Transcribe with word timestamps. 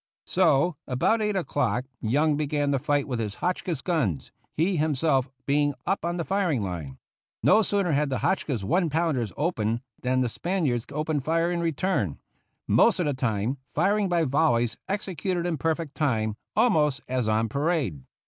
So, 0.25 0.77
about 0.87 1.21
eight 1.21 1.35
o'clock 1.35 1.85
Young 2.01 2.35
began 2.35 2.71
the 2.71 2.79
fight 2.79 3.07
with 3.07 3.19
his 3.19 3.35
Hotchkiss 3.35 3.81
guns, 3.83 4.31
he 4.51 4.77
himself 4.77 5.29
being 5.45 5.75
up 5.85 6.03
on 6.03 6.17
the 6.17 6.23
firing 6.25 6.63
line. 6.63 6.97
No 7.43 7.61
sooner 7.61 7.91
had 7.91 8.09
the 8.09 8.17
Hotchkiss 8.17 8.63
one 8.63 8.89
pounders 8.89 9.31
opened 9.37 9.81
than 10.01 10.21
the 10.21 10.27
Spaniards 10.29 10.87
opened 10.91 11.23
fire 11.23 11.51
in 11.51 11.59
return, 11.59 12.17
most 12.67 12.99
of 12.99 13.05
the 13.05 13.13
time 13.13 13.59
firing 13.75 14.09
by 14.09 14.23
volleys 14.23 14.75
executed 14.89 15.45
in 15.45 15.59
perfect 15.59 15.93
time, 15.93 16.35
almost 16.55 17.01
as 17.07 17.27
on 17.29 17.47
parade. 17.47 18.01